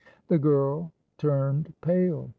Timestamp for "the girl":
0.29-0.91